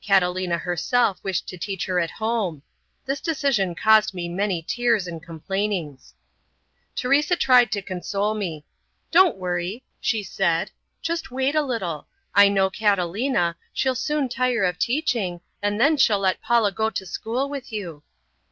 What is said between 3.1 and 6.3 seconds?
decision caused me many tears and complainings.